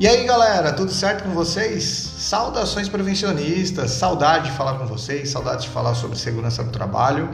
E 0.00 0.06
aí 0.06 0.24
galera, 0.24 0.72
tudo 0.72 0.92
certo 0.92 1.24
com 1.24 1.30
vocês? 1.30 1.82
Saudações 1.82 2.88
prevencionistas, 2.88 3.90
saudade 3.90 4.48
de 4.48 4.56
falar 4.56 4.78
com 4.78 4.86
vocês, 4.86 5.28
saudade 5.28 5.62
de 5.62 5.70
falar 5.70 5.96
sobre 5.96 6.16
segurança 6.16 6.62
do 6.62 6.70
trabalho. 6.70 7.28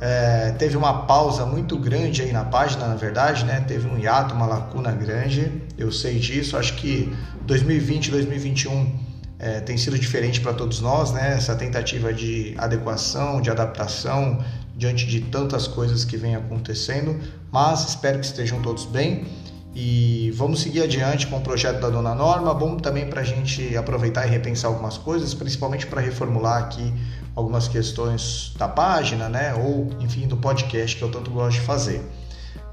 É, 0.00 0.52
teve 0.52 0.76
uma 0.76 1.06
pausa 1.06 1.44
muito 1.44 1.76
grande 1.76 2.22
aí 2.22 2.32
na 2.32 2.44
página, 2.44 2.86
na 2.86 2.94
verdade, 2.94 3.44
né? 3.44 3.64
Teve 3.66 3.88
um 3.88 3.98
hiato, 3.98 4.32
uma 4.32 4.46
lacuna 4.46 4.92
grande, 4.92 5.60
eu 5.76 5.90
sei 5.90 6.20
disso. 6.20 6.56
Acho 6.56 6.74
que 6.76 7.12
2020, 7.46 8.12
2021 8.12 9.00
é, 9.40 9.58
tem 9.58 9.76
sido 9.76 9.98
diferente 9.98 10.40
para 10.40 10.52
todos 10.52 10.80
nós, 10.80 11.10
né? 11.10 11.34
Essa 11.36 11.56
tentativa 11.56 12.14
de 12.14 12.54
adequação, 12.58 13.40
de 13.40 13.50
adaptação 13.50 14.38
diante 14.76 15.04
de 15.04 15.20
tantas 15.22 15.66
coisas 15.66 16.04
que 16.04 16.16
vem 16.16 16.36
acontecendo, 16.36 17.18
mas 17.50 17.88
espero 17.88 18.20
que 18.20 18.26
estejam 18.26 18.62
todos 18.62 18.84
bem. 18.84 19.26
E 19.74 20.30
vamos 20.36 20.60
seguir 20.60 20.82
adiante 20.82 21.26
com 21.26 21.38
o 21.38 21.40
projeto 21.40 21.80
da 21.80 21.88
Dona 21.88 22.14
Norma. 22.14 22.52
Bom 22.52 22.76
também 22.76 23.08
para 23.08 23.22
a 23.22 23.24
gente 23.24 23.74
aproveitar 23.76 24.26
e 24.26 24.30
repensar 24.30 24.68
algumas 24.68 24.98
coisas, 24.98 25.32
principalmente 25.32 25.86
para 25.86 26.00
reformular 26.00 26.62
aqui 26.62 26.92
algumas 27.34 27.68
questões 27.68 28.52
da 28.58 28.68
página, 28.68 29.28
né? 29.30 29.54
Ou 29.54 29.88
enfim 30.00 30.26
do 30.26 30.36
podcast 30.36 30.96
que 30.96 31.02
eu 31.02 31.10
tanto 31.10 31.30
gosto 31.30 31.58
de 31.58 31.64
fazer. 31.64 32.02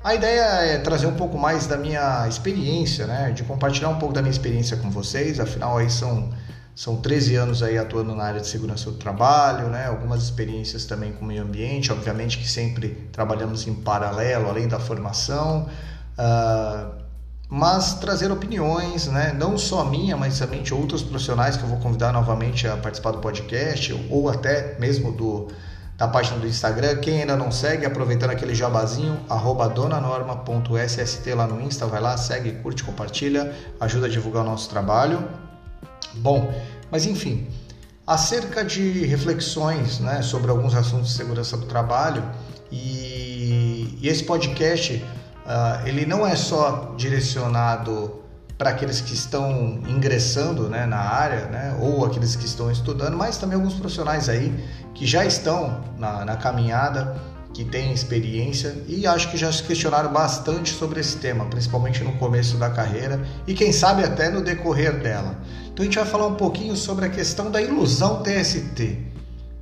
A 0.04 0.14
ideia 0.14 0.42
é 0.42 0.78
trazer 0.78 1.08
um 1.08 1.16
pouco 1.16 1.38
mais 1.38 1.68
da 1.68 1.78
minha 1.78 2.28
experiência, 2.28 3.08
né? 3.08 3.32
De 3.32 3.44
compartilhar 3.44 3.90
um 3.90 3.98
pouco 3.98 4.14
da 4.14 4.22
minha 4.22 4.32
experiência 4.32 4.76
com 4.76 4.90
vocês. 4.90 5.40
Afinal, 5.40 5.78
aí 5.78 5.90
são 5.90 6.30
são 6.76 6.96
13 6.96 7.36
anos 7.36 7.62
aí 7.62 7.78
atuando 7.78 8.16
na 8.16 8.24
área 8.24 8.40
de 8.40 8.48
segurança 8.48 8.90
do 8.90 8.96
trabalho, 8.96 9.68
né? 9.68 9.88
Algumas 9.88 10.24
experiências 10.24 10.86
também 10.86 11.12
com 11.12 11.26
o 11.26 11.28
meio 11.28 11.44
ambiente, 11.44 11.92
obviamente 11.92 12.38
que 12.38 12.50
sempre 12.50 13.10
trabalhamos 13.12 13.68
em 13.68 13.74
paralelo, 13.74 14.48
além 14.48 14.66
da 14.66 14.80
formação. 14.80 15.68
Uh, 16.20 17.00
mas 17.50 17.96
trazer 17.96 18.32
opiniões, 18.32 19.08
né? 19.08 19.34
não 19.34 19.58
só 19.58 19.86
minha, 19.86 20.18
mas 20.18 20.38
também 20.38 20.62
de 20.62 20.72
outros 20.72 21.02
profissionais 21.02 21.58
que 21.58 21.64
eu 21.64 21.70
vou 21.70 21.80
convidar 21.80 22.12
novamente 22.12 22.68
a 22.68 22.78
participar 22.78 23.12
do 23.12 23.20
podcast 23.20 24.08
ou 24.12 24.30
até 24.30 24.78
mesmo 24.78 25.12
do, 25.12 25.48
da 25.98 26.08
página 26.08 26.38
do 26.38 26.46
Instagram. 26.46 26.98
Quem 26.98 27.22
ainda 27.22 27.36
não 27.36 27.52
segue, 27.52 27.88
aproveitando 27.88 28.32
aquele 28.32 28.54
jabazinho, 28.54 29.20
arroba 29.28 29.68
donanorma.sst 29.68 31.34
lá 31.34 31.48
no 31.48 31.60
Insta, 31.60 31.88
vai 31.88 32.00
lá, 32.00 32.16
segue, 32.18 32.52
curte, 32.62 32.84
compartilha, 32.84 33.52
ajuda 33.80 34.06
a 34.06 34.10
divulgar 34.10 34.44
o 34.44 34.46
nosso 34.46 34.70
trabalho. 34.70 35.28
Bom, 36.16 36.54
mas 36.92 37.08
enfim, 37.08 37.48
acerca 38.06 38.64
de 38.64 39.06
reflexões 39.06 40.00
né, 40.00 40.22
sobre 40.22 40.52
alguns 40.52 40.76
assuntos 40.76 41.10
de 41.10 41.16
segurança 41.16 41.58
do 41.58 41.66
trabalho 41.66 42.24
e, 42.72 43.98
e 44.00 44.08
esse 44.08 44.24
podcast 44.24 45.04
Uh, 45.50 45.88
ele 45.88 46.06
não 46.06 46.28
é 46.28 46.36
só 46.36 46.94
direcionado 46.96 48.20
para 48.56 48.70
aqueles 48.70 49.02
que 49.02 49.16
estão 49.16 49.82
ingressando 49.88 50.70
né, 50.70 50.86
na 50.86 51.00
área, 51.00 51.46
né, 51.46 51.76
ou 51.82 52.06
aqueles 52.06 52.36
que 52.36 52.46
estão 52.46 52.70
estudando, 52.70 53.18
mas 53.18 53.38
também 53.38 53.56
alguns 53.56 53.74
profissionais 53.74 54.30
aí 54.30 54.54
que 54.94 55.08
já 55.08 55.26
estão 55.26 55.82
na, 55.98 56.24
na 56.24 56.36
caminhada, 56.36 57.20
que 57.52 57.66
têm 57.66 57.92
experiência 57.92 58.76
e 58.88 59.08
acho 59.08 59.32
que 59.32 59.38
já 59.38 59.52
se 59.52 59.64
questionaram 59.64 60.12
bastante 60.12 60.72
sobre 60.72 61.00
esse 61.00 61.18
tema, 61.18 61.46
principalmente 61.46 62.04
no 62.04 62.12
começo 62.18 62.58
da 62.58 62.70
carreira 62.70 63.26
e 63.48 63.56
quem 63.56 63.72
sabe 63.72 64.04
até 64.04 64.30
no 64.30 64.42
decorrer 64.42 65.00
dela. 65.00 65.36
Então 65.66 65.82
a 65.82 65.86
gente 65.86 65.98
vai 65.98 66.06
falar 66.06 66.28
um 66.28 66.36
pouquinho 66.36 66.76
sobre 66.76 67.06
a 67.06 67.10
questão 67.10 67.50
da 67.50 67.62
ilusão 67.62 68.22
TST. 68.22 69.00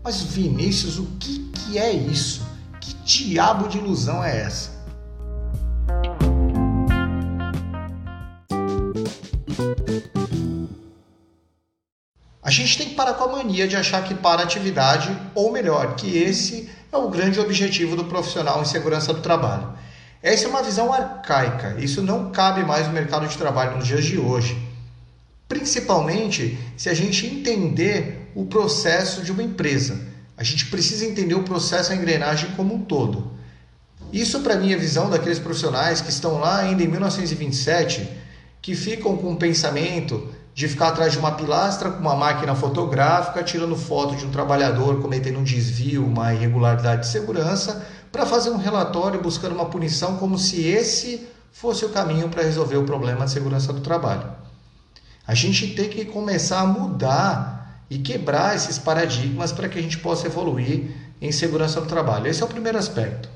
Mas 0.03 0.21
Vinícius, 0.21 0.99
o 0.99 1.05
que, 1.19 1.39
que 1.53 1.77
é 1.77 1.91
isso? 1.93 2.41
Que 2.81 2.93
diabo 3.05 3.67
de 3.69 3.77
ilusão 3.77 4.23
é 4.23 4.41
essa? 4.41 4.76
A 12.47 12.49
gente 12.49 12.77
tem 12.77 12.87
que 12.87 12.95
parar 12.95 13.15
com 13.15 13.25
a 13.25 13.27
mania 13.27 13.67
de 13.67 13.75
achar 13.75 14.01
que 14.05 14.15
para 14.15 14.41
atividade, 14.41 15.13
ou 15.35 15.51
melhor, 15.51 15.97
que 15.97 16.17
esse 16.17 16.69
é 16.89 16.95
o 16.95 17.09
grande 17.09 17.41
objetivo 17.41 17.93
do 17.93 18.05
profissional 18.05 18.61
em 18.61 18.65
segurança 18.65 19.13
do 19.13 19.19
trabalho. 19.19 19.73
Essa 20.23 20.45
é 20.45 20.47
uma 20.47 20.63
visão 20.63 20.93
arcaica, 20.93 21.75
isso 21.77 22.01
não 22.01 22.31
cabe 22.31 22.63
mais 22.63 22.87
no 22.87 22.93
mercado 22.93 23.27
de 23.27 23.37
trabalho 23.37 23.75
nos 23.75 23.85
dias 23.85 24.05
de 24.05 24.17
hoje. 24.17 24.57
Principalmente 25.45 26.57
se 26.77 26.87
a 26.87 26.93
gente 26.93 27.25
entender 27.25 28.31
o 28.33 28.45
processo 28.45 29.21
de 29.21 29.33
uma 29.33 29.43
empresa. 29.43 30.07
A 30.37 30.43
gente 30.43 30.67
precisa 30.67 31.05
entender 31.05 31.35
o 31.35 31.43
processo, 31.43 31.91
a 31.91 31.95
engrenagem 31.97 32.51
como 32.51 32.73
um 32.75 32.85
todo. 32.85 33.29
Isso, 34.13 34.39
para 34.39 34.55
mim, 34.55 34.71
é 34.71 34.75
a 34.75 34.79
visão 34.79 35.09
daqueles 35.09 35.37
profissionais 35.37 35.99
que 35.99 36.09
estão 36.09 36.39
lá 36.39 36.59
ainda 36.59 36.81
em 36.81 36.87
1927, 36.87 38.07
que 38.61 38.73
ficam 38.73 39.17
com 39.17 39.33
o 39.33 39.35
pensamento 39.35 40.29
de 40.57 40.67
ficar 40.67 40.87
atrás 40.87 41.13
de 41.13 41.19
uma 41.19 41.33
pilastra 41.33 41.91
com 41.91 41.99
uma 41.99 42.15
máquina 42.15 42.55
fotográfica, 42.55 43.43
tirando 43.43 43.75
foto 43.75 44.15
de 44.15 44.25
um 44.25 44.31
trabalhador 44.31 44.99
cometendo 44.99 45.37
um 45.37 45.43
desvio, 45.43 46.03
uma 46.03 46.33
irregularidade 46.33 47.01
de 47.01 47.09
segurança, 47.09 47.85
para 48.11 48.25
fazer 48.25 48.49
um 48.49 48.57
relatório 48.57 49.21
buscando 49.21 49.53
uma 49.53 49.67
punição 49.67 50.17
como 50.17 50.35
se 50.35 50.65
esse 50.65 51.27
fosse 51.51 51.85
o 51.85 51.89
caminho 51.89 52.27
para 52.29 52.41
resolver 52.41 52.75
o 52.75 52.85
problema 52.85 53.25
de 53.25 53.31
segurança 53.33 53.71
do 53.71 53.81
trabalho. 53.81 54.31
A 55.27 55.35
gente 55.35 55.75
tem 55.75 55.89
que 55.89 56.05
começar 56.05 56.61
a 56.61 56.65
mudar 56.65 57.83
e 57.87 57.99
quebrar 57.99 58.55
esses 58.55 58.79
paradigmas 58.79 59.51
para 59.51 59.69
que 59.69 59.77
a 59.77 59.81
gente 59.81 59.99
possa 59.99 60.25
evoluir 60.25 60.89
em 61.21 61.31
segurança 61.31 61.79
do 61.79 61.85
trabalho. 61.85 62.25
Esse 62.25 62.41
é 62.41 62.45
o 62.45 62.49
primeiro 62.49 62.79
aspecto. 62.79 63.29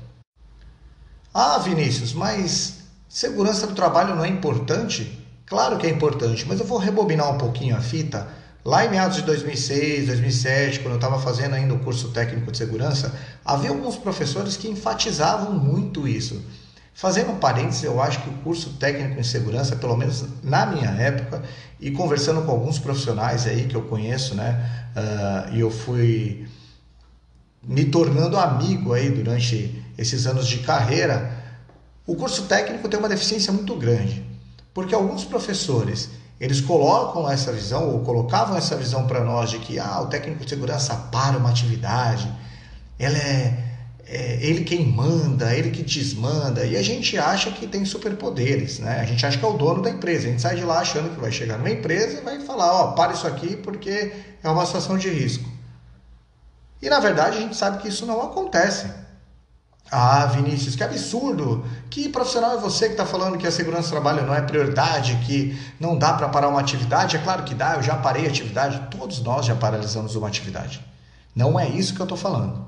Ah, 1.32 1.56
Vinícius, 1.58 2.12
mas 2.12 2.80
segurança 3.08 3.68
do 3.68 3.76
trabalho 3.76 4.16
não 4.16 4.24
é 4.24 4.28
importante? 4.28 5.21
Claro 5.46 5.76
que 5.78 5.86
é 5.86 5.90
importante, 5.90 6.46
mas 6.48 6.60
eu 6.60 6.66
vou 6.66 6.78
rebobinar 6.78 7.30
um 7.34 7.38
pouquinho 7.38 7.76
a 7.76 7.80
fita. 7.80 8.28
Lá 8.64 8.84
em 8.84 8.90
meados 8.90 9.16
de 9.16 9.22
2006, 9.24 10.06
2007, 10.06 10.80
quando 10.80 10.92
eu 10.92 10.96
estava 10.96 11.18
fazendo 11.18 11.54
ainda 11.54 11.74
o 11.74 11.80
curso 11.80 12.10
técnico 12.10 12.52
de 12.52 12.58
segurança, 12.58 13.12
havia 13.44 13.70
alguns 13.70 13.96
professores 13.96 14.56
que 14.56 14.68
enfatizavam 14.68 15.52
muito 15.52 16.06
isso. 16.06 16.40
Fazendo 16.94 17.32
um 17.32 17.38
parênteses, 17.38 17.82
eu 17.82 18.00
acho 18.00 18.22
que 18.22 18.28
o 18.28 18.34
curso 18.34 18.74
técnico 18.74 19.18
em 19.18 19.24
segurança, 19.24 19.74
pelo 19.74 19.96
menos 19.96 20.24
na 20.44 20.66
minha 20.66 20.90
época, 20.90 21.42
e 21.80 21.90
conversando 21.90 22.42
com 22.42 22.52
alguns 22.52 22.78
profissionais 22.78 23.46
aí 23.46 23.66
que 23.66 23.74
eu 23.74 23.82
conheço, 23.82 24.34
né, 24.34 24.86
uh, 24.94 25.54
e 25.54 25.60
eu 25.60 25.70
fui 25.70 26.46
me 27.64 27.86
tornando 27.86 28.36
amigo 28.36 28.92
aí 28.92 29.10
durante 29.10 29.82
esses 29.96 30.26
anos 30.26 30.46
de 30.46 30.58
carreira, 30.58 31.32
o 32.06 32.14
curso 32.14 32.44
técnico 32.44 32.88
tem 32.88 32.98
uma 32.98 33.08
deficiência 33.08 33.52
muito 33.52 33.74
grande. 33.76 34.31
Porque 34.74 34.94
alguns 34.94 35.24
professores, 35.24 36.08
eles 36.40 36.60
colocam 36.60 37.30
essa 37.30 37.52
visão, 37.52 37.90
ou 37.90 38.00
colocavam 38.00 38.56
essa 38.56 38.76
visão 38.76 39.06
para 39.06 39.22
nós 39.22 39.50
de 39.50 39.58
que 39.58 39.78
ah, 39.78 40.00
o 40.00 40.06
técnico 40.06 40.44
de 40.44 40.50
segurança 40.50 40.94
para 41.12 41.36
uma 41.36 41.50
atividade, 41.50 42.32
ela 42.98 43.16
é, 43.16 43.64
é 44.06 44.38
ele 44.40 44.64
quem 44.64 44.86
manda, 44.86 45.54
ele 45.54 45.70
que 45.70 45.82
desmanda, 45.82 46.64
e 46.64 46.76
a 46.76 46.82
gente 46.82 47.18
acha 47.18 47.50
que 47.50 47.66
tem 47.66 47.84
superpoderes, 47.84 48.78
né? 48.78 49.00
A 49.00 49.04
gente 49.04 49.24
acha 49.26 49.38
que 49.38 49.44
é 49.44 49.48
o 49.48 49.52
dono 49.52 49.82
da 49.82 49.90
empresa, 49.90 50.26
a 50.26 50.30
gente 50.30 50.42
sai 50.42 50.56
de 50.56 50.64
lá 50.64 50.80
achando 50.80 51.14
que 51.14 51.20
vai 51.20 51.30
chegar 51.30 51.58
numa 51.58 51.70
empresa 51.70 52.18
e 52.18 52.22
vai 52.22 52.40
falar, 52.40 52.72
ó, 52.72 52.88
oh, 52.88 52.92
para 52.94 53.12
isso 53.12 53.26
aqui 53.26 53.56
porque 53.56 54.12
é 54.42 54.48
uma 54.48 54.64
situação 54.64 54.96
de 54.96 55.10
risco. 55.10 55.48
E 56.80 56.88
na 56.88 56.98
verdade 56.98 57.38
a 57.38 57.40
gente 57.40 57.56
sabe 57.56 57.78
que 57.78 57.88
isso 57.88 58.04
não 58.04 58.20
acontece. 58.20 59.01
Ah, 59.90 60.24
Vinícius, 60.26 60.74
que 60.74 60.82
absurdo! 60.82 61.64
Que 61.90 62.08
profissional 62.08 62.52
é 62.52 62.60
você 62.60 62.86
que 62.86 62.92
está 62.92 63.04
falando 63.04 63.36
que 63.36 63.46
a 63.46 63.50
segurança 63.50 63.88
do 63.88 63.90
trabalho 63.90 64.26
não 64.26 64.34
é 64.34 64.40
prioridade, 64.40 65.16
que 65.26 65.58
não 65.78 65.98
dá 65.98 66.14
para 66.14 66.28
parar 66.28 66.48
uma 66.48 66.60
atividade? 66.60 67.16
É 67.16 67.18
claro 67.18 67.42
que 67.42 67.54
dá, 67.54 67.74
eu 67.74 67.82
já 67.82 67.96
parei 67.96 68.26
a 68.26 68.28
atividade, 68.28 68.88
todos 68.90 69.20
nós 69.20 69.44
já 69.44 69.54
paralisamos 69.54 70.16
uma 70.16 70.28
atividade. 70.28 70.80
Não 71.34 71.60
é 71.60 71.68
isso 71.68 71.94
que 71.94 72.00
eu 72.00 72.04
estou 72.04 72.16
falando. 72.16 72.66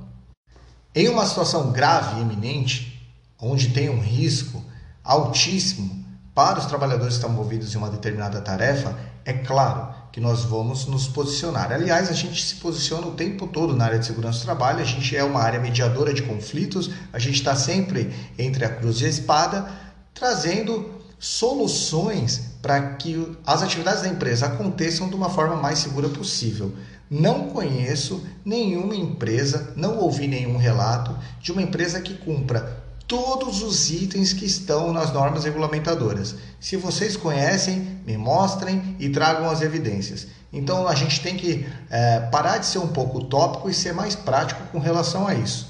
Em 0.94 1.08
uma 1.08 1.26
situação 1.26 1.72
grave 1.72 2.18
e 2.18 2.22
iminente, 2.22 3.10
onde 3.40 3.70
tem 3.70 3.88
um 3.88 4.00
risco 4.00 4.62
altíssimo 5.02 6.04
para 6.34 6.58
os 6.58 6.66
trabalhadores 6.66 7.14
que 7.14 7.20
estão 7.20 7.32
envolvidos 7.32 7.74
em 7.74 7.78
uma 7.78 7.90
determinada 7.90 8.40
tarefa, 8.40 8.98
é 9.24 9.32
claro 9.32 9.94
que 10.14 10.20
nós 10.20 10.44
vamos 10.44 10.86
nos 10.86 11.08
posicionar. 11.08 11.72
Aliás, 11.72 12.08
a 12.08 12.12
gente 12.12 12.40
se 12.40 12.54
posiciona 12.54 13.04
o 13.04 13.14
tempo 13.14 13.48
todo 13.48 13.74
na 13.74 13.86
área 13.86 13.98
de 13.98 14.06
segurança 14.06 14.38
do 14.38 14.44
trabalho, 14.44 14.78
a 14.78 14.84
gente 14.84 15.16
é 15.16 15.24
uma 15.24 15.40
área 15.40 15.58
mediadora 15.58 16.14
de 16.14 16.22
conflitos, 16.22 16.88
a 17.12 17.18
gente 17.18 17.34
está 17.34 17.56
sempre 17.56 18.14
entre 18.38 18.64
a 18.64 18.68
cruz 18.68 19.00
e 19.00 19.06
a 19.06 19.08
espada, 19.08 19.68
trazendo 20.14 20.88
soluções 21.18 22.52
para 22.62 22.94
que 22.94 23.36
as 23.44 23.60
atividades 23.64 24.02
da 24.02 24.08
empresa 24.08 24.46
aconteçam 24.46 25.08
de 25.08 25.16
uma 25.16 25.28
forma 25.28 25.56
mais 25.56 25.80
segura 25.80 26.08
possível. 26.08 26.72
Não 27.10 27.48
conheço 27.48 28.24
nenhuma 28.44 28.94
empresa, 28.94 29.72
não 29.74 29.98
ouvi 29.98 30.28
nenhum 30.28 30.56
relato 30.56 31.12
de 31.40 31.50
uma 31.50 31.60
empresa 31.60 32.00
que 32.00 32.14
cumpra 32.14 32.84
todos 33.06 33.62
os 33.62 33.90
itens 33.90 34.32
que 34.32 34.44
estão 34.44 34.92
nas 34.92 35.12
normas 35.12 35.44
regulamentadoras. 35.44 36.34
Se 36.58 36.76
vocês 36.76 37.16
conhecem, 37.16 38.00
me 38.06 38.16
mostrem 38.16 38.96
e 38.98 39.08
tragam 39.08 39.48
as 39.48 39.60
evidências. 39.60 40.26
Então 40.52 40.88
a 40.88 40.94
gente 40.94 41.20
tem 41.20 41.36
que 41.36 41.66
é, 41.90 42.20
parar 42.20 42.58
de 42.58 42.66
ser 42.66 42.78
um 42.78 42.88
pouco 42.88 43.18
utópico 43.18 43.68
e 43.68 43.74
ser 43.74 43.92
mais 43.92 44.14
prático 44.14 44.62
com 44.72 44.78
relação 44.78 45.26
a 45.26 45.34
isso. 45.34 45.68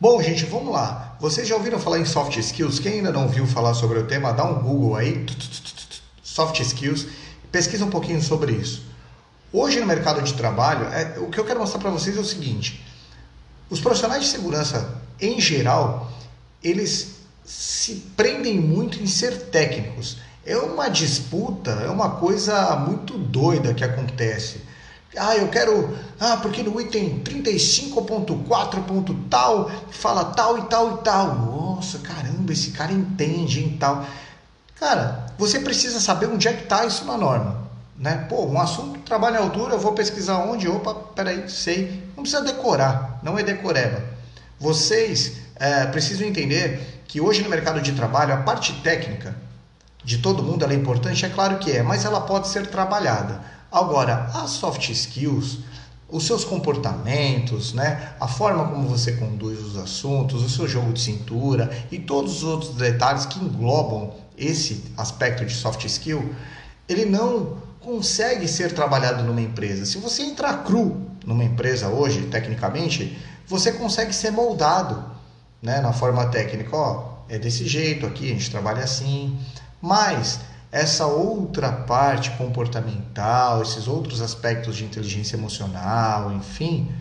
Bom, 0.00 0.22
gente, 0.22 0.44
vamos 0.44 0.72
lá. 0.72 1.16
Vocês 1.20 1.48
já 1.48 1.54
ouviram 1.54 1.78
falar 1.78 1.98
em 1.98 2.04
soft 2.04 2.36
skills? 2.36 2.78
Quem 2.78 2.94
ainda 2.94 3.10
não 3.10 3.28
viu 3.28 3.46
falar 3.46 3.74
sobre 3.74 3.98
o 3.98 4.06
tema, 4.06 4.32
dá 4.32 4.44
um 4.44 4.62
Google 4.62 4.94
aí. 4.94 5.24
soft 6.22 6.60
skills, 6.60 7.06
pesquisa 7.50 7.84
um 7.84 7.90
pouquinho 7.90 8.20
sobre 8.20 8.52
isso. 8.52 8.84
Hoje 9.52 9.80
no 9.80 9.86
mercado 9.86 10.20
de 10.22 10.34
trabalho, 10.34 10.86
é, 10.88 11.18
o 11.18 11.28
que 11.28 11.38
eu 11.38 11.44
quero 11.44 11.60
mostrar 11.60 11.80
para 11.80 11.90
vocês 11.90 12.16
é 12.16 12.20
o 12.20 12.24
seguinte: 12.24 12.84
os 13.70 13.80
profissionais 13.80 14.24
de 14.24 14.28
segurança, 14.28 15.00
em 15.18 15.40
geral, 15.40 16.12
eles 16.62 17.16
se 17.44 17.94
prendem 18.16 18.60
muito 18.60 19.02
em 19.02 19.06
ser 19.06 19.50
técnicos. 19.50 20.18
É 20.44 20.56
uma 20.56 20.88
disputa, 20.88 21.70
é 21.70 21.88
uma 21.88 22.16
coisa 22.16 22.76
muito 22.76 23.18
doida 23.18 23.74
que 23.74 23.84
acontece. 23.84 24.60
Ah, 25.16 25.36
eu 25.36 25.48
quero. 25.48 25.96
Ah, 26.20 26.36
porque 26.36 26.62
no 26.62 26.78
item 26.80 27.20
35.4. 27.20 29.28
tal 29.30 29.70
fala 29.90 30.26
tal 30.26 30.58
e 30.58 30.62
tal 30.62 30.94
e 30.94 30.96
tal. 30.98 31.34
Nossa, 31.36 31.98
caramba, 32.00 32.52
esse 32.52 32.72
cara 32.72 32.92
entende 32.92 33.64
em 33.64 33.78
tal. 33.78 34.04
Cara, 34.78 35.26
você 35.38 35.60
precisa 35.60 36.00
saber 36.00 36.26
onde 36.26 36.48
é 36.48 36.52
que 36.52 36.64
está 36.64 36.84
isso 36.84 37.04
na 37.06 37.16
norma. 37.16 37.66
Né? 37.96 38.26
Pô, 38.28 38.44
um 38.44 38.60
assunto 38.60 38.98
trabalho 39.00 39.36
em 39.36 39.38
altura, 39.38 39.74
eu 39.74 39.78
vou 39.78 39.92
pesquisar 39.92 40.38
onde? 40.38 40.68
Opa, 40.68 40.94
peraí, 40.94 41.48
sei. 41.48 42.02
Não 42.14 42.22
precisa 42.22 42.42
decorar, 42.42 43.18
não 43.22 43.38
é 43.38 43.42
decoreba. 43.42 44.02
Vocês 44.60 45.38
é, 45.58 45.86
precisam 45.86 46.26
entender 46.26 47.02
que 47.06 47.20
hoje 47.20 47.42
no 47.42 47.48
mercado 47.48 47.80
de 47.80 47.92
trabalho 47.92 48.34
a 48.34 48.38
parte 48.38 48.72
técnica 48.82 49.36
de 50.04 50.18
todo 50.18 50.42
mundo 50.42 50.64
é 50.64 50.74
importante, 50.74 51.24
é 51.24 51.28
claro 51.28 51.58
que 51.58 51.72
é, 51.72 51.82
mas 51.82 52.04
ela 52.04 52.20
pode 52.20 52.48
ser 52.48 52.66
trabalhada. 52.68 53.40
Agora, 53.72 54.30
as 54.34 54.50
soft 54.50 54.88
skills, 54.88 55.58
os 56.08 56.24
seus 56.24 56.44
comportamentos, 56.44 57.72
né? 57.72 58.12
a 58.20 58.28
forma 58.28 58.68
como 58.68 58.86
você 58.86 59.12
conduz 59.12 59.60
os 59.60 59.76
assuntos, 59.76 60.42
o 60.42 60.48
seu 60.48 60.68
jogo 60.68 60.92
de 60.92 61.00
cintura 61.00 61.70
e 61.90 61.98
todos 61.98 62.36
os 62.36 62.44
outros 62.44 62.74
detalhes 62.76 63.26
que 63.26 63.40
englobam 63.40 64.14
esse 64.38 64.84
aspecto 64.96 65.44
de 65.44 65.52
soft 65.52 65.84
skill, 65.84 66.32
ele 66.88 67.04
não 67.04 67.56
consegue 67.80 68.46
ser 68.46 68.72
trabalhado 68.72 69.24
numa 69.24 69.40
empresa. 69.40 69.84
Se 69.84 69.98
você 69.98 70.22
entrar 70.22 70.62
cru 70.62 71.04
numa 71.24 71.42
empresa 71.42 71.88
hoje, 71.88 72.22
tecnicamente, 72.26 73.18
você 73.46 73.72
consegue 73.72 74.12
ser 74.12 74.30
moldado 74.30 75.15
né? 75.66 75.80
na 75.80 75.92
forma 75.92 76.24
técnica. 76.26 76.76
Ó, 76.76 77.16
é 77.28 77.38
desse 77.38 77.66
jeito 77.66 78.06
aqui, 78.06 78.30
a 78.30 78.34
gente 78.34 78.50
trabalha 78.50 78.84
assim. 78.84 79.36
Mas 79.82 80.40
essa 80.70 81.06
outra 81.06 81.72
parte 81.72 82.30
comportamental, 82.32 83.62
esses 83.62 83.88
outros 83.88 84.20
aspectos 84.20 84.76
de 84.76 84.84
inteligência 84.84 85.36
emocional, 85.36 86.32
enfim, 86.32 86.92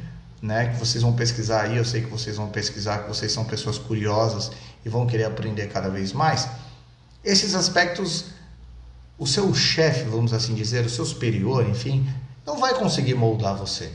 né, 0.41 0.69
que 0.69 0.79
vocês 0.79 1.03
vão 1.03 1.13
pesquisar 1.13 1.61
aí, 1.61 1.77
eu 1.77 1.85
sei 1.85 2.01
que 2.01 2.09
vocês 2.09 2.37
vão 2.37 2.49
pesquisar, 2.49 3.03
que 3.03 3.07
vocês 3.07 3.31
são 3.31 3.45
pessoas 3.45 3.77
curiosas 3.77 4.51
e 4.83 4.89
vão 4.89 5.05
querer 5.05 5.25
aprender 5.25 5.67
cada 5.67 5.89
vez 5.89 6.11
mais. 6.11 6.47
Esses 7.23 7.53
aspectos, 7.53 8.25
o 9.17 9.27
seu 9.27 9.53
chefe, 9.53 10.05
vamos 10.05 10.33
assim 10.33 10.55
dizer, 10.55 10.85
o 10.85 10.89
seu 10.89 11.05
superior, 11.05 11.67
enfim, 11.67 12.07
não 12.45 12.57
vai 12.57 12.73
conseguir 12.75 13.13
moldar 13.15 13.55
você. 13.55 13.91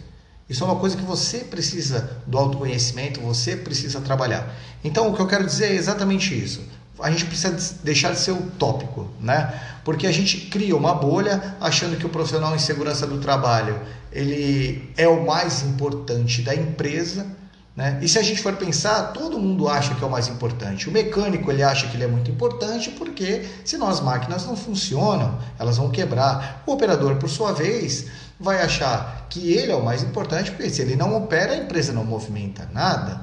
Isso 0.51 0.63
é 0.65 0.67
uma 0.67 0.77
coisa 0.77 0.97
que 0.97 1.05
você 1.05 1.39
precisa 1.39 2.19
do 2.27 2.37
autoconhecimento, 2.37 3.21
você 3.21 3.57
precisa 3.57 4.01
trabalhar. 4.01 4.55
Então, 4.85 5.09
o 5.09 5.15
que 5.15 5.23
eu 5.23 5.27
quero 5.27 5.47
dizer 5.47 5.67
é 5.67 5.75
exatamente 5.75 6.39
isso 6.39 6.61
a 7.03 7.11
gente 7.11 7.25
precisa 7.27 7.57
deixar 7.83 8.13
de 8.13 8.21
ser 8.21 8.33
utópico, 8.33 9.09
né? 9.21 9.53
Porque 9.85 10.07
a 10.07 10.13
gente 10.13 10.39
cria 10.49 10.77
uma 10.77 10.95
bolha 10.95 11.57
achando 11.61 11.97
que 11.97 12.07
o 12.07 12.09
profissional 12.09 12.55
em 12.55 12.59
segurança 12.59 13.07
do 13.07 13.19
trabalho 13.19 13.81
ele 14.13 14.93
é 14.97 15.09
o 15.09 15.25
mais 15.25 15.63
importante 15.63 16.43
da 16.43 16.55
empresa, 16.55 17.27
né? 17.75 17.99
E 18.03 18.09
se 18.09 18.19
a 18.19 18.23
gente 18.23 18.43
for 18.43 18.55
pensar, 18.55 19.13
todo 19.13 19.39
mundo 19.39 19.69
acha 19.69 19.95
que 19.95 20.03
é 20.03 20.07
o 20.07 20.11
mais 20.11 20.29
importante. 20.29 20.89
O 20.89 20.93
mecânico 20.93 21.51
ele 21.51 21.63
acha 21.63 21.87
que 21.89 21.97
ele 21.97 22.05
é 22.05 22.09
muito 22.09 22.31
importante 22.31 22.91
porque 22.91 23.47
senão 23.65 23.89
as 23.89 24.01
máquinas 24.01 24.45
não 24.45 24.57
funcionam, 24.57 25.39
elas 25.59 25.79
vão 25.79 25.91
quebrar. 25.91 26.63
O 26.67 26.73
operador, 26.73 27.17
por 27.17 27.29
sua 27.29 27.53
vez, 27.53 28.07
vai 28.41 28.63
achar 28.63 29.27
que 29.29 29.53
ele 29.53 29.71
é 29.71 29.77
o 29.77 29.85
mais 29.85 30.03
importante 30.03 30.51
porque 30.51 30.71
se 30.71 30.81
ele 30.81 30.97
não 30.97 31.15
opera, 31.15 31.53
a 31.53 31.57
empresa 31.57 31.93
não 31.93 32.05
movimenta 32.05 32.69
nada, 32.73 33.21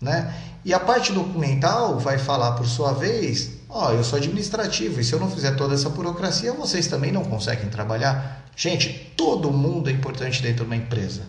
né? 0.00 0.32
E 0.64 0.74
a 0.74 0.78
parte 0.78 1.12
documental 1.12 1.98
vai 1.98 2.18
falar 2.18 2.52
por 2.52 2.66
sua 2.66 2.92
vez: 2.92 3.52
ó, 3.68 3.88
oh, 3.88 3.92
eu 3.92 4.04
sou 4.04 4.18
administrativo 4.18 5.00
e 5.00 5.04
se 5.04 5.14
eu 5.14 5.18
não 5.18 5.30
fizer 5.30 5.52
toda 5.56 5.74
essa 5.74 5.88
burocracia, 5.88 6.52
vocês 6.52 6.86
também 6.86 7.10
não 7.10 7.24
conseguem 7.24 7.70
trabalhar. 7.70 8.44
Gente, 8.54 9.12
todo 9.16 9.50
mundo 9.50 9.88
é 9.88 9.92
importante 9.92 10.42
dentro 10.42 10.64
de 10.64 10.70
uma 10.70 10.76
empresa. 10.76 11.22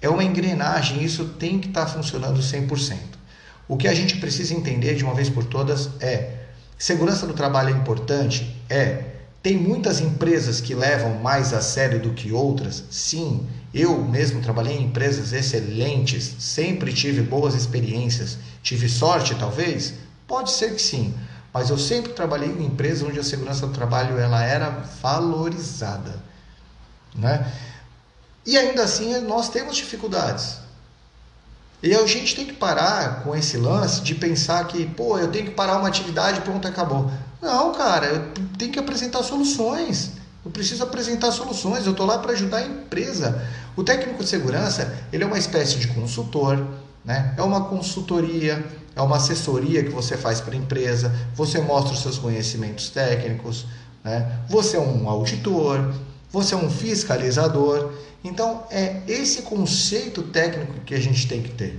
É 0.00 0.08
uma 0.08 0.24
engrenagem, 0.24 1.04
isso 1.04 1.26
tem 1.26 1.60
que 1.60 1.68
estar 1.68 1.82
tá 1.82 1.86
funcionando 1.86 2.40
100%. 2.40 2.96
O 3.68 3.76
que 3.76 3.86
a 3.86 3.94
gente 3.94 4.16
precisa 4.16 4.52
entender 4.52 4.96
de 4.96 5.04
uma 5.04 5.14
vez 5.14 5.28
por 5.28 5.44
todas 5.44 5.90
é: 6.00 6.46
segurança 6.76 7.26
do 7.26 7.34
trabalho 7.34 7.68
é 7.68 7.78
importante? 7.78 8.60
É. 8.68 9.11
Tem 9.42 9.56
muitas 9.56 10.00
empresas 10.00 10.60
que 10.60 10.74
levam 10.74 11.14
mais 11.14 11.52
a 11.52 11.60
sério 11.60 12.00
do 12.00 12.12
que 12.12 12.30
outras? 12.30 12.84
Sim. 12.90 13.44
Eu 13.74 13.98
mesmo 14.04 14.40
trabalhei 14.40 14.76
em 14.76 14.84
empresas 14.84 15.32
excelentes, 15.32 16.36
sempre 16.38 16.92
tive 16.92 17.22
boas 17.22 17.54
experiências. 17.54 18.38
Tive 18.62 18.88
sorte, 18.88 19.34
talvez? 19.34 19.94
Pode 20.28 20.52
ser 20.52 20.74
que 20.74 20.80
sim. 20.80 21.12
Mas 21.52 21.70
eu 21.70 21.76
sempre 21.76 22.12
trabalhei 22.12 22.48
em 22.48 22.66
empresas 22.66 23.02
onde 23.02 23.18
a 23.18 23.24
segurança 23.24 23.66
do 23.66 23.72
trabalho 23.72 24.16
ela 24.16 24.44
era 24.44 24.70
valorizada. 25.02 26.22
Né? 27.14 27.50
E 28.46 28.56
ainda 28.56 28.84
assim 28.84 29.20
nós 29.22 29.48
temos 29.48 29.76
dificuldades. 29.76 30.61
E 31.82 31.94
a 31.94 32.06
gente 32.06 32.36
tem 32.36 32.46
que 32.46 32.52
parar 32.52 33.24
com 33.24 33.34
esse 33.34 33.56
lance 33.56 34.02
de 34.02 34.14
pensar 34.14 34.64
que, 34.68 34.86
pô, 34.86 35.18
eu 35.18 35.28
tenho 35.28 35.46
que 35.46 35.50
parar 35.50 35.78
uma 35.78 35.88
atividade 35.88 36.38
e 36.38 36.42
pronto, 36.42 36.66
acabou. 36.68 37.10
Não, 37.40 37.72
cara, 37.72 38.06
eu 38.06 38.32
tenho 38.56 38.70
que 38.70 38.78
apresentar 38.78 39.22
soluções. 39.24 40.12
Eu 40.44 40.50
preciso 40.50 40.82
apresentar 40.84 41.32
soluções, 41.32 41.84
eu 41.84 41.90
estou 41.90 42.06
lá 42.06 42.18
para 42.18 42.32
ajudar 42.32 42.58
a 42.58 42.66
empresa. 42.66 43.42
O 43.76 43.82
técnico 43.82 44.22
de 44.22 44.28
segurança, 44.28 44.96
ele 45.12 45.24
é 45.24 45.26
uma 45.26 45.38
espécie 45.38 45.76
de 45.78 45.88
consultor, 45.88 46.64
né? 47.04 47.34
é 47.36 47.42
uma 47.42 47.64
consultoria, 47.64 48.64
é 48.94 49.02
uma 49.02 49.16
assessoria 49.16 49.82
que 49.82 49.90
você 49.90 50.16
faz 50.16 50.40
para 50.40 50.54
a 50.54 50.56
empresa, 50.56 51.12
você 51.34 51.60
mostra 51.60 51.94
os 51.94 52.00
seus 52.00 52.18
conhecimentos 52.18 52.90
técnicos, 52.90 53.66
né? 54.04 54.40
você 54.48 54.76
é 54.76 54.80
um 54.80 55.08
auditor, 55.08 55.94
você 56.32 56.54
é 56.54 56.56
um 56.56 56.70
fiscalizador. 56.70 57.92
Então, 58.24 58.64
é 58.70 59.02
esse 59.06 59.42
conceito 59.42 60.22
técnico 60.22 60.80
que 60.86 60.94
a 60.94 61.00
gente 61.00 61.28
tem 61.28 61.42
que 61.42 61.50
ter. 61.50 61.78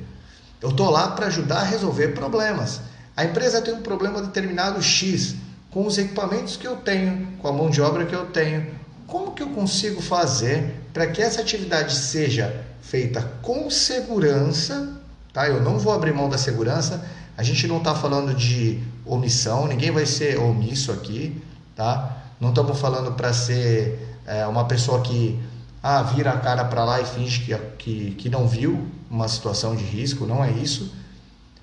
Eu 0.61 0.69
estou 0.69 0.89
lá 0.89 1.09
para 1.09 1.27
ajudar 1.27 1.61
a 1.61 1.63
resolver 1.63 2.09
problemas. 2.09 2.81
A 3.17 3.25
empresa 3.25 3.61
tem 3.61 3.73
um 3.73 3.81
problema 3.81 4.21
determinado 4.21 4.81
X, 4.81 5.35
com 5.71 5.87
os 5.87 5.97
equipamentos 5.97 6.55
que 6.55 6.67
eu 6.67 6.75
tenho, 6.77 7.27
com 7.39 7.47
a 7.47 7.51
mão 7.51 7.69
de 7.69 7.81
obra 7.81 8.05
que 8.05 8.15
eu 8.15 8.27
tenho. 8.27 8.67
Como 9.07 9.31
que 9.31 9.41
eu 9.41 9.49
consigo 9.49 10.01
fazer 10.01 10.73
para 10.93 11.07
que 11.07 11.21
essa 11.21 11.41
atividade 11.41 11.95
seja 11.95 12.63
feita 12.81 13.21
com 13.41 13.69
segurança? 13.69 14.93
Tá? 15.33 15.47
Eu 15.47 15.61
não 15.61 15.79
vou 15.79 15.93
abrir 15.93 16.13
mão 16.13 16.29
da 16.29 16.37
segurança. 16.37 17.03
A 17.35 17.41
gente 17.41 17.67
não 17.67 17.77
está 17.77 17.95
falando 17.95 18.35
de 18.35 18.81
omissão, 19.05 19.67
ninguém 19.67 19.91
vai 19.91 20.05
ser 20.05 20.39
omisso 20.39 20.91
aqui, 20.91 21.41
tá? 21.75 22.23
Não 22.39 22.49
estamos 22.49 22.79
falando 22.79 23.13
para 23.13 23.33
ser 23.33 24.12
é, 24.25 24.45
uma 24.45 24.65
pessoa 24.65 25.01
que 25.01 25.39
ah, 25.81 26.01
vira 26.03 26.31
a 26.31 26.37
cara 26.37 26.65
para 26.65 26.83
lá 26.83 27.01
e 27.01 27.05
finge 27.05 27.41
que, 27.41 27.55
que, 27.77 28.11
que 28.15 28.29
não 28.29 28.47
viu 28.47 28.87
uma 29.09 29.27
situação 29.27 29.75
de 29.75 29.83
risco, 29.83 30.25
não 30.25 30.43
é 30.43 30.51
isso. 30.51 30.93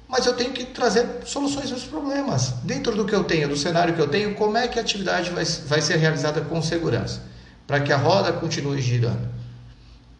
Mas 0.06 0.26
eu 0.26 0.34
tenho 0.34 0.52
que 0.52 0.64
trazer 0.64 1.06
soluções 1.24 1.70
aos 1.72 1.84
problemas. 1.84 2.54
Dentro 2.64 2.94
do 2.94 3.04
que 3.04 3.14
eu 3.14 3.24
tenho, 3.24 3.48
do 3.48 3.56
cenário 3.56 3.94
que 3.94 4.00
eu 4.00 4.08
tenho, 4.08 4.34
como 4.34 4.56
é 4.56 4.66
que 4.66 4.78
a 4.78 4.82
atividade 4.82 5.30
vai, 5.30 5.44
vai 5.44 5.80
ser 5.80 5.96
realizada 5.96 6.40
com 6.40 6.60
segurança? 6.60 7.22
Para 7.66 7.80
que 7.80 7.92
a 7.92 7.96
roda 7.96 8.32
continue 8.32 8.82
girando. 8.82 9.28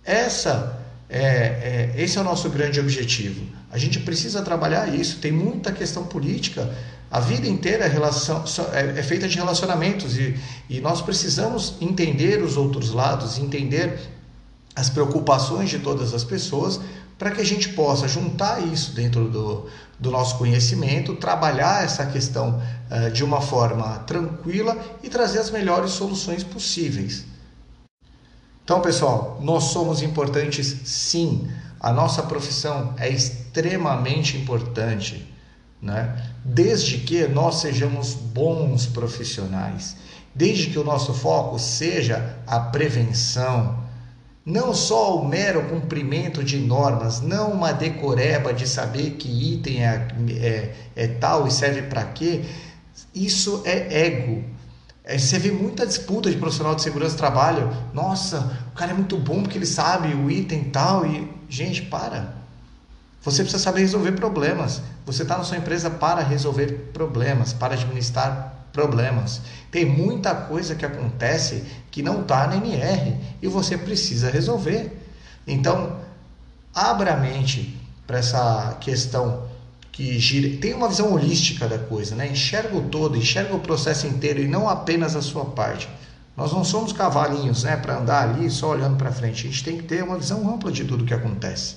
Essa 0.05 0.81
é, 1.09 1.91
é, 1.95 1.95
esse 1.97 2.17
é 2.17 2.21
o 2.21 2.25
nosso 2.25 2.49
grande 2.49 2.79
objetivo. 2.79 3.45
A 3.71 3.77
gente 3.77 3.99
precisa 3.99 4.43
trabalhar 4.43 4.95
isso. 4.95 5.19
Tem 5.19 5.33
muita 5.33 5.73
questão 5.73 6.05
política 6.05 6.73
a 7.11 7.19
vida 7.19 7.49
inteira 7.49 7.87
é, 7.87 7.89
relação, 7.89 8.45
é, 8.73 9.01
é 9.01 9.03
feita 9.03 9.27
de 9.27 9.37
relacionamentos 9.37 10.17
e, 10.17 10.39
e 10.69 10.81
nós 10.81 11.03
precisamos 11.03 11.75
entender 11.81 12.41
os 12.41 12.57
outros 12.57 12.91
lados, 12.91 13.37
entender 13.37 13.99
as 14.77 14.89
preocupações 14.89 15.69
de 15.69 15.81
todas 15.81 16.15
as 16.15 16.23
pessoas 16.23 16.81
para 17.19 17.33
que 17.33 17.41
a 17.41 17.45
gente 17.45 17.71
possa 17.71 18.07
juntar 18.07 18.61
isso 18.67 18.93
dentro 18.93 19.29
do, 19.29 19.67
do 19.99 20.11
nosso 20.11 20.39
conhecimento, 20.39 21.17
trabalhar 21.17 21.85
essa 21.85 22.07
questão 22.07 22.63
uh, 22.91 23.11
de 23.11 23.25
uma 23.25 23.41
forma 23.41 23.99
tranquila 24.07 24.79
e 25.03 25.09
trazer 25.09 25.41
as 25.41 25.51
melhores 25.51 25.91
soluções 25.91 26.45
possíveis. 26.45 27.27
Então, 28.65 28.81
pessoal, 28.81 29.39
nós 29.43 29.65
somos 29.65 30.01
importantes 30.01 30.77
sim. 30.85 31.51
A 31.81 31.93
nossa 31.93 32.23
profissão 32.23 32.95
é 32.97 33.11
extremamente 33.11 34.37
importante 34.37 35.29
né? 35.81 36.17
desde 36.45 36.99
que 36.99 37.27
nós 37.27 37.61
sejamos 37.61 38.15
bons 38.15 38.87
profissionais, 38.87 39.97
desde 40.35 40.69
que 40.69 40.79
o 40.79 40.85
nosso 40.85 41.15
foco 41.15 41.59
seja 41.59 42.39
a 42.47 42.61
prevenção, 42.61 43.79
não 44.45 44.75
só 44.75 45.19
o 45.19 45.29
mero 45.29 45.69
cumprimento 45.69 46.43
de 46.43 46.59
normas, 46.59 47.21
não 47.21 47.53
uma 47.53 47.73
decoreba 47.73 48.53
de 48.53 48.67
saber 48.67 49.13
que 49.13 49.55
item 49.55 49.85
é, 49.85 50.09
é, 50.31 50.75
é 50.97 51.07
tal 51.07 51.47
e 51.47 51.51
serve 51.51 51.83
para 51.83 52.05
quê, 52.05 52.43
isso 53.15 53.63
é 53.65 54.07
ego. 54.07 54.45
É, 55.05 55.19
você 55.19 55.39
vê 55.39 55.51
muita 55.51 55.87
disputa 55.87 56.31
de 56.31 56.37
profissional 56.37 56.75
de 56.75 56.83
segurança 56.83 57.15
do 57.15 57.19
trabalho. 57.19 57.71
Nossa, 57.93 58.57
o 58.73 58.77
cara 58.77 58.93
é 58.93 58.95
muito 58.95 59.17
bom 59.17 59.43
porque 59.43 59.59
ele 59.59 59.67
sabe 59.67 60.15
o 60.15 60.31
item 60.31 60.65
tal. 60.65 61.05
E, 61.05 61.29
gente, 61.49 61.83
para. 61.83 62.40
Você 63.23 63.43
precisa 63.43 63.63
saber 63.63 63.81
resolver 63.81 64.13
problemas. 64.13 64.81
Você 65.05 65.23
está 65.23 65.37
na 65.37 65.45
sua 65.45 65.59
empresa 65.59 65.91
para 65.91 66.23
resolver 66.23 66.91
problemas, 66.93 67.53
para 67.53 67.75
administrar 67.75 68.67
problemas. 68.73 69.43
Tem 69.71 69.85
muita 69.85 70.35
coisa 70.35 70.75
que 70.75 70.87
acontece 70.87 71.65
que 71.91 72.03
não 72.03 72.23
está 72.23 72.47
na 72.47 72.57
NR 72.57 73.17
e 73.43 73.49
você 73.49 73.77
precisa 73.77 74.31
resolver. 74.31 74.97
Então, 75.47 75.99
abra 76.75 77.15
a 77.15 77.17
mente 77.17 77.79
para 78.07 78.19
essa 78.19 78.77
questão 78.81 79.49
que 79.93 80.19
gira, 80.19 80.59
tem 80.59 80.73
uma 80.73 80.89
visão 80.89 81.13
holística 81.13 81.69
da 81.69 81.79
coisa, 81.79 82.15
né? 82.15 82.29
Enxerga 82.29 82.77
o 82.77 82.89
todo, 82.89 83.17
enxerga 83.17 83.55
o 83.55 83.61
processo 83.61 84.07
inteiro 84.07 84.41
e 84.41 84.49
não 84.49 84.69
apenas 84.69 85.15
a 85.15 85.21
sua 85.21 85.45
parte. 85.45 85.89
Nós 86.37 86.53
não 86.53 86.65
somos 86.65 86.93
cavalinhos, 86.93 87.65
né, 87.65 87.77
para 87.77 87.99
andar 87.99 88.31
ali 88.31 88.49
só 88.49 88.71
olhando 88.71 88.97
para 88.97 89.13
frente. 89.13 89.47
A 89.47 89.51
gente 89.51 89.63
tem 89.63 89.77
que 89.77 89.83
ter 89.83 90.03
uma 90.03 90.17
visão 90.17 90.49
ampla 90.49 90.73
de 90.73 90.85
tudo 90.85 91.05
que 91.05 91.13
acontece. 91.13 91.75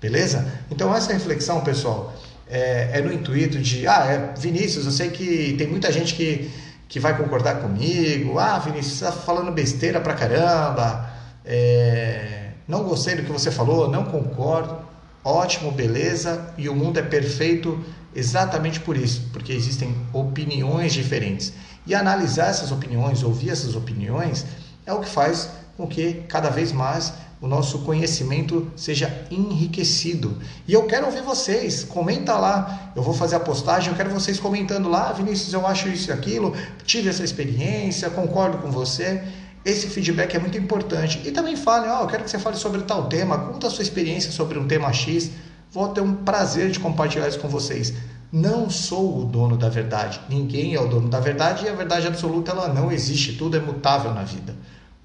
Beleza? 0.00 0.50
Então 0.70 0.94
essa 0.94 1.12
reflexão, 1.12 1.60
pessoal, 1.60 2.14
é, 2.48 2.90
é 2.94 3.00
no 3.00 3.12
intuito 3.12 3.58
de, 3.58 3.86
ah, 3.86 4.04
é, 4.06 4.40
Vinícius, 4.40 4.86
eu 4.86 4.92
sei 4.92 5.10
que 5.10 5.54
tem 5.58 5.66
muita 5.66 5.92
gente 5.92 6.14
que, 6.14 6.50
que 6.88 6.98
vai 6.98 7.16
concordar 7.16 7.60
comigo. 7.60 8.38
Ah, 8.38 8.58
Vinícius, 8.58 8.98
você 8.98 9.04
está 9.04 9.12
falando 9.12 9.52
besteira 9.52 10.00
pra 10.00 10.14
caramba. 10.14 11.10
É, 11.44 12.50
não 12.66 12.84
gostei 12.84 13.16
do 13.16 13.22
que 13.22 13.32
você 13.32 13.50
falou, 13.50 13.90
não 13.90 14.04
concordo 14.04 14.90
ótimo, 15.24 15.70
beleza, 15.70 16.52
e 16.56 16.68
o 16.68 16.74
mundo 16.74 16.98
é 16.98 17.02
perfeito 17.02 17.78
exatamente 18.14 18.80
por 18.80 18.96
isso, 18.96 19.28
porque 19.32 19.52
existem 19.52 19.94
opiniões 20.12 20.92
diferentes. 20.92 21.52
E 21.86 21.94
analisar 21.94 22.48
essas 22.48 22.72
opiniões, 22.72 23.22
ouvir 23.22 23.50
essas 23.50 23.74
opiniões, 23.74 24.46
é 24.84 24.92
o 24.92 25.00
que 25.00 25.08
faz 25.08 25.50
com 25.76 25.86
que 25.86 26.24
cada 26.28 26.50
vez 26.50 26.72
mais 26.72 27.12
o 27.40 27.48
nosso 27.48 27.78
conhecimento 27.80 28.70
seja 28.76 29.26
enriquecido. 29.30 30.36
E 30.68 30.74
eu 30.74 30.84
quero 30.84 31.06
ouvir 31.06 31.22
vocês, 31.22 31.82
comenta 31.84 32.36
lá. 32.36 32.92
Eu 32.94 33.02
vou 33.02 33.14
fazer 33.14 33.36
a 33.36 33.40
postagem, 33.40 33.90
eu 33.90 33.96
quero 33.96 34.10
vocês 34.10 34.38
comentando 34.38 34.90
lá, 34.90 35.10
Vinícius, 35.12 35.52
eu 35.54 35.66
acho 35.66 35.88
isso 35.88 36.10
e 36.10 36.12
aquilo, 36.12 36.54
tive 36.84 37.08
essa 37.08 37.24
experiência, 37.24 38.10
concordo 38.10 38.58
com 38.58 38.70
você. 38.70 39.22
Esse 39.64 39.88
feedback 39.88 40.34
é 40.34 40.38
muito 40.38 40.58
importante. 40.58 41.20
E 41.24 41.30
também 41.30 41.56
fale, 41.56 41.88
ó, 41.88 42.00
oh, 42.00 42.02
eu 42.02 42.06
quero 42.08 42.24
que 42.24 42.30
você 42.30 42.38
fale 42.38 42.56
sobre 42.56 42.82
tal 42.82 43.06
tema, 43.06 43.38
conta 43.38 43.68
a 43.68 43.70
sua 43.70 43.82
experiência 43.82 44.30
sobre 44.30 44.58
um 44.58 44.66
tema 44.66 44.92
X. 44.92 45.30
Vou 45.72 45.88
ter 45.88 46.00
um 46.02 46.14
prazer 46.14 46.70
de 46.70 46.78
compartilhar 46.78 47.28
isso 47.28 47.38
com 47.38 47.48
vocês. 47.48 47.94
Não 48.32 48.68
sou 48.68 49.20
o 49.20 49.24
dono 49.24 49.56
da 49.56 49.68
verdade. 49.68 50.20
Ninguém 50.28 50.74
é 50.74 50.80
o 50.80 50.86
dono 50.86 51.08
da 51.08 51.20
verdade 51.20 51.64
e 51.64 51.68
a 51.68 51.74
verdade 51.74 52.06
absoluta 52.06 52.52
ela 52.52 52.68
não 52.68 52.92
existe. 52.92 53.34
Tudo 53.34 53.56
é 53.56 53.60
mutável 53.60 54.12
na 54.12 54.24
vida. 54.24 54.54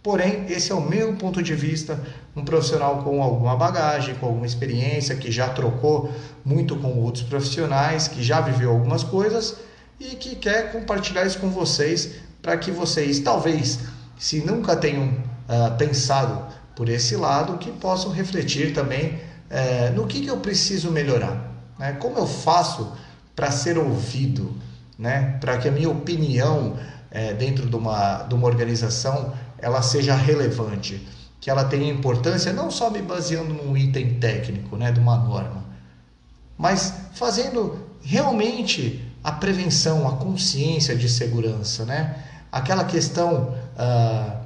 Porém, 0.06 0.46
esse 0.50 0.72
é 0.72 0.76
o 0.76 0.82
meu 0.82 1.16
ponto 1.16 1.42
de 1.42 1.56
vista, 1.56 2.00
um 2.36 2.46
profissional 2.46 3.02
com 3.02 3.24
alguma 3.24 3.56
bagagem, 3.56 4.14
com 4.14 4.28
alguma 4.28 4.46
experiência, 4.46 5.16
que 5.16 5.32
já 5.32 5.50
trocou 5.50 6.12
muito 6.46 6.76
com 6.76 7.00
outros 7.00 7.24
profissionais, 7.24 8.08
que 8.08 8.22
já 8.22 8.40
viveu 8.40 8.70
algumas 8.70 9.04
coisas 9.04 9.56
e 10.00 10.16
que 10.16 10.36
quer 10.36 10.72
compartilhar 10.72 11.26
isso 11.26 11.40
com 11.40 11.50
vocês 11.50 12.18
para 12.40 12.56
que 12.56 12.70
vocês 12.70 13.18
talvez 13.18 13.80
se 14.16 14.42
nunca 14.42 14.76
tenham 14.76 15.06
uh, 15.08 15.76
pensado 15.76 16.54
por 16.76 16.88
esse 16.88 17.16
lado, 17.16 17.58
que 17.58 17.72
possam 17.72 18.12
refletir 18.12 18.76
também 18.76 19.16
uh, 19.50 19.92
no 19.96 20.06
que, 20.06 20.22
que 20.22 20.28
eu 20.28 20.38
preciso 20.38 20.92
melhorar, 20.92 21.52
né? 21.80 21.94
como 21.94 22.20
eu 22.20 22.28
faço 22.28 22.96
para 23.36 23.50
ser 23.50 23.76
ouvido, 23.76 24.54
né? 25.00 25.40
para 25.42 25.58
que 25.58 25.68
a 25.68 25.72
minha 25.72 25.90
opinião 25.90 26.74
uh, 26.74 27.36
dentro 27.40 27.68
de 27.68 27.76
uma, 27.76 28.22
de 28.22 28.36
uma 28.36 28.46
organização 28.46 29.34
ela 29.58 29.82
seja 29.82 30.16
relevante, 30.16 31.06
que 31.40 31.50
ela 31.50 31.64
tenha 31.64 31.92
importância, 31.92 32.52
não 32.52 32.72
só 32.72 32.90
me 32.90 33.02
baseando 33.02 33.54
num 33.54 33.76
item 33.78 34.20
técnico, 34.20 34.76
né? 34.76 34.92
de 34.92 35.00
uma 35.00 35.18
norma, 35.18 35.66
mas 36.58 36.94
fazendo 37.14 37.86
realmente 38.02 39.04
a 39.24 39.32
prevenção, 39.32 40.08
a 40.08 40.18
consciência 40.18 40.96
de 40.96 41.10
segurança, 41.10 41.86
né? 41.86 42.24
aquela 42.52 42.86
questão. 42.86 43.56
Uh, 43.76 44.46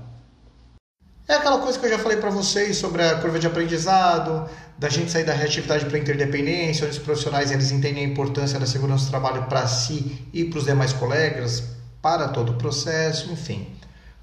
é 1.27 1.35
aquela 1.35 1.59
coisa 1.59 1.77
que 1.77 1.85
eu 1.85 1.89
já 1.91 1.99
falei 1.99 2.17
para 2.17 2.31
vocês 2.31 2.77
sobre 2.77 3.03
a 3.03 3.19
curva 3.19 3.37
de 3.37 3.45
aprendizado, 3.45 4.49
da 4.79 4.89
gente 4.89 5.11
sair 5.11 5.23
da 5.23 5.33
reatividade 5.33 5.85
para 5.85 5.95
a 5.95 5.99
interdependência, 5.99 6.87
onde 6.87 6.97
os 6.97 7.03
profissionais 7.03 7.51
eles 7.51 7.71
entendem 7.71 8.03
a 8.03 8.07
importância 8.07 8.57
da 8.59 8.65
segurança 8.65 9.05
do 9.05 9.11
trabalho 9.11 9.43
para 9.43 9.67
si 9.67 10.25
e 10.33 10.45
para 10.45 10.57
os 10.57 10.65
demais 10.65 10.91
colegas, 10.91 11.63
para 12.01 12.29
todo 12.29 12.53
o 12.53 12.55
processo, 12.55 13.31
enfim. 13.31 13.67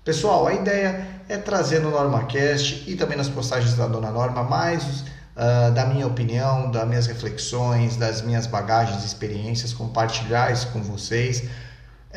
Pessoal, 0.07 0.47
a 0.47 0.55
ideia 0.55 1.07
é 1.29 1.37
trazer 1.37 1.81
no 1.81 1.91
NormaCast 1.91 2.85
e 2.87 2.97
também 2.97 3.19
nas 3.19 3.29
postagens 3.29 3.75
da 3.75 3.87
Dona 3.87 4.11
Norma 4.11 4.43
mais 4.43 4.83
uh, 4.83 5.71
da 5.75 5.85
minha 5.85 6.07
opinião, 6.07 6.71
das 6.71 6.89
minhas 6.89 7.07
reflexões, 7.07 7.97
das 7.97 8.23
minhas 8.23 8.47
bagagens 8.47 9.03
e 9.03 9.07
experiências, 9.07 9.75
compartilhar 9.75 10.51
isso 10.51 10.69
com 10.69 10.81
vocês 10.81 11.47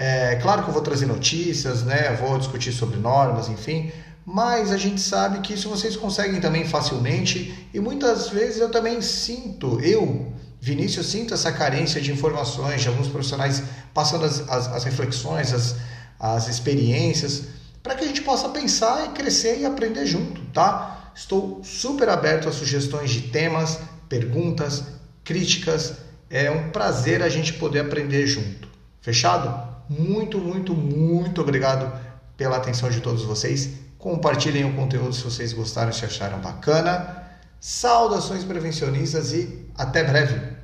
é 0.02 0.38
claro 0.38 0.64
que 0.64 0.70
eu 0.70 0.74
vou 0.74 0.82
trazer 0.82 1.06
notícias, 1.06 1.84
né? 1.84 2.16
Vou 2.16 2.38
discutir 2.38 2.72
sobre 2.72 2.96
normas, 2.98 3.50
enfim, 3.50 3.92
mas 4.26 4.72
a 4.72 4.78
gente 4.78 5.02
sabe 5.02 5.40
que 5.40 5.54
isso 5.54 5.68
vocês 5.68 5.98
conseguem 5.98 6.40
também 6.40 6.64
facilmente 6.64 7.68
e 7.74 7.82
muitas 7.82 8.30
vezes 8.30 8.62
eu 8.62 8.72
também 8.72 9.02
sinto, 9.02 9.78
eu, 9.82 10.32
Vinícius, 10.62 11.08
sinto 11.08 11.34
essa 11.34 11.52
carência 11.52 12.00
de 12.00 12.14
informações 12.14 12.82
de 12.82 12.88
alguns 12.88 13.10
profissionais 13.10 13.62
passando 13.94 14.24
as, 14.24 14.40
as, 14.48 14.68
as 14.68 14.84
reflexões, 14.86 15.54
as, 15.54 15.76
as 16.18 16.48
experiências, 16.48 17.44
para 17.82 17.96
que 17.96 18.04
a 18.04 18.08
gente 18.08 18.22
possa 18.22 18.50
pensar 18.50 19.06
e 19.06 19.10
crescer 19.10 19.60
e 19.60 19.66
aprender 19.66 20.06
junto, 20.06 20.42
tá? 20.54 21.12
Estou 21.16 21.62
super 21.64 22.10
aberto 22.10 22.48
a 22.48 22.52
sugestões 22.52 23.10
de 23.10 23.24
temas, 23.24 23.80
perguntas, 24.08 24.84
críticas. 25.24 25.96
É 26.30 26.50
um 26.50 26.70
prazer 26.70 27.24
a 27.24 27.30
gente 27.30 27.54
poder 27.54 27.80
aprender 27.80 28.28
junto. 28.28 28.68
Fechado? 29.02 29.68
Muito, 29.90 30.38
muito, 30.38 30.74
muito 30.74 31.42
obrigado 31.42 31.92
pela 32.38 32.58
atenção 32.58 32.90
de 32.90 33.02
todos 33.02 33.24
vocês. 33.24 33.70
Compartilhem 33.98 34.66
o 34.66 34.76
conteúdo 34.76 35.14
se 35.14 35.24
vocês 35.24 35.52
gostaram, 35.52 35.92
se 35.92 36.06
acharam 36.06 36.40
bacana. 36.40 37.24
Saudações 37.60 38.44
prevencionistas 38.44 39.34
e 39.34 39.68
até 39.76 40.04
breve! 40.04 40.59